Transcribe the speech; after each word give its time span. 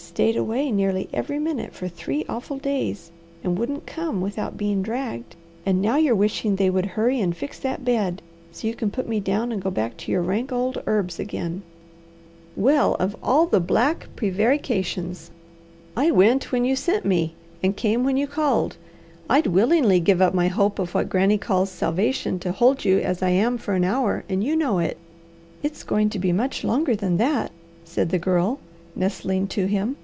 "Stayed 0.00 0.36
away 0.36 0.70
nearly 0.70 1.08
every 1.12 1.40
minute 1.40 1.72
for 1.72 1.88
three 1.88 2.24
awful 2.28 2.56
days, 2.58 3.10
and 3.42 3.56
wouldn't 3.58 3.86
come 3.86 4.20
without 4.20 4.56
being 4.56 4.80
dragged; 4.80 5.34
and 5.66 5.82
now 5.82 5.96
you're 5.96 6.14
wishing 6.14 6.54
they 6.54 6.70
would 6.70 6.86
hurry 6.86 7.20
and 7.20 7.36
fix 7.36 7.58
that 7.60 7.84
bed, 7.84 8.22
so 8.52 8.66
you 8.66 8.74
can 8.74 8.90
put 8.92 9.08
me 9.08 9.18
down 9.18 9.50
and 9.50 9.62
go 9.62 9.70
back 9.70 9.96
to 9.96 10.10
your 10.12 10.22
rank 10.22 10.52
old 10.52 10.80
herbs 10.86 11.18
again." 11.20 11.62
"Well 12.56 12.94
of 13.00 13.16
all 13.22 13.46
the 13.46 13.60
black 13.60 14.08
prevarications! 14.14 15.30
I 15.96 16.12
went 16.12 16.50
when 16.52 16.64
you 16.64 16.74
sent 16.76 17.04
me, 17.04 17.34
and 17.62 17.76
came 17.76 18.04
when 18.04 18.16
you 18.16 18.28
called. 18.28 18.76
I'd 19.28 19.48
willingly 19.48 19.98
give 19.98 20.22
up 20.22 20.34
my 20.34 20.46
hope 20.48 20.78
of 20.78 20.94
what 20.94 21.08
Granny 21.08 21.38
calls 21.38 21.70
'salvation' 21.70 22.38
to 22.40 22.52
hold 22.52 22.84
you 22.84 22.98
as 22.98 23.20
I 23.20 23.30
am 23.30 23.58
for 23.58 23.74
an 23.74 23.84
hour, 23.84 24.24
and 24.28 24.44
you 24.44 24.54
know 24.54 24.78
it." 24.78 24.96
"It's 25.64 25.82
going 25.84 26.08
to 26.10 26.20
be 26.20 26.32
much 26.32 26.62
longer 26.62 26.94
than 26.94 27.16
that," 27.18 27.50
said 27.84 28.10
the 28.10 28.18
Girl 28.18 28.60
nestling 28.96 29.46
to 29.46 29.66
him. 29.66 29.94